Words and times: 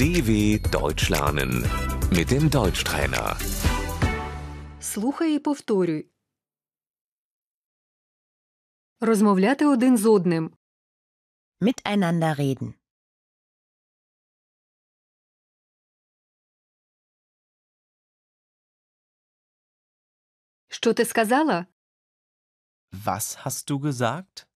DW 0.00 0.58
Deutsch 0.70 1.08
lernen 1.10 1.52
mit 2.10 2.30
dem 2.30 2.50
Deutschtrainer. 2.50 3.36
Слухай 4.80 5.36
і 5.36 5.38
повторюй. 5.38 6.10
Розмовляти 9.00 9.66
один 9.66 9.98
з 9.98 10.06
одним. 10.06 10.56
Miteinander 11.60 12.34
reden. 12.40 12.74
Що 20.68 20.94
ти 20.94 21.04
сказала? 21.04 21.66
Was 22.92 23.46
hast 23.46 23.70
du 23.70 23.78
gesagt? 23.78 24.46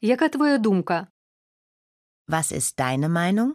Яка 0.00 0.28
твоя 0.28 0.58
думка? 0.58 1.08
Was 2.28 2.52
ist 2.52 2.78
deine 2.78 3.08
Meinung? 3.08 3.54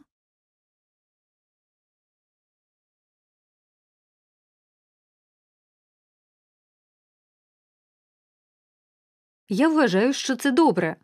Я 9.50 9.70
вважаю, 9.70 10.14
що 10.14 10.36
це 10.36 10.52
добре. 10.52 10.96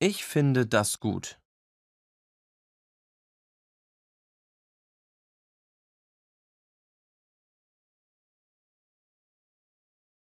Ich 0.00 0.36
finde 0.36 0.64
das 0.64 0.98
gut. 1.00 1.38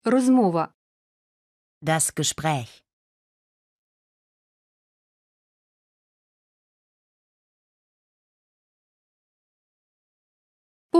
Розмова. 0.04 0.74
Das 1.82 2.14
Gespräch. 2.14 2.82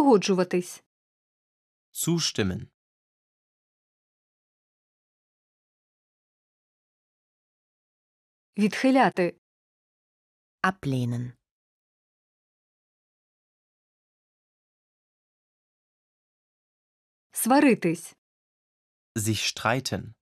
Погоджуватись. 0.00 0.84
Zustimmen. 1.92 2.68
Відхиляти. 8.58 9.40
Ablehnen. 10.62 11.32
Сваритись. 17.32 18.16
Sich 19.16 19.40
streiten. 19.46 20.14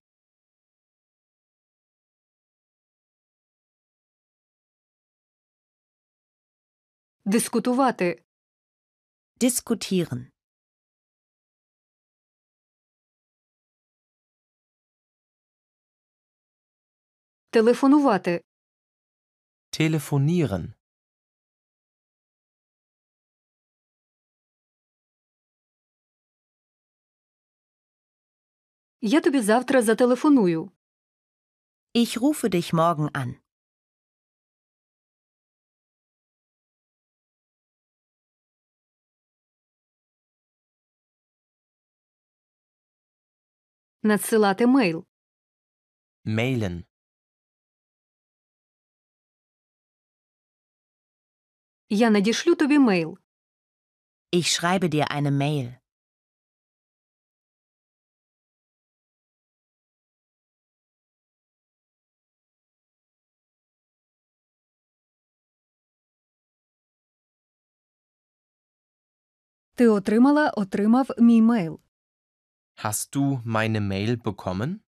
Дискутувати. 7.24 8.24
Diskutieren. 9.40 10.30
Телефонувати. 17.50 18.44
Telefonieren. 19.70 20.74
Я 29.00 29.20
тобі 29.20 29.40
завтра 29.40 29.82
зателефоную. 29.82 30.70
Ich 31.94 32.18
rufe 32.20 32.48
dich 32.48 32.72
morgen 32.72 33.10
an. 33.12 33.37
Надсилати 44.03 44.67
мейл. 44.67 45.05
Mailen. 46.25 46.83
Я 51.89 52.09
надішлю 52.09 52.55
тобі 52.55 52.79
мейл. 52.79 53.17
Ich 54.31 54.47
schreibe 54.47 54.89
dir 54.89 55.07
eine 55.11 55.31
Mail. 55.31 55.75
Ти 69.75 69.87
отримала, 69.87 70.49
отримав 70.49 71.09
мій 71.17 71.41
мейл. 71.41 71.79
Hast 72.81 73.13
du 73.13 73.41
meine 73.43 73.81
Mail 73.81 74.15
bekommen? 74.15 74.81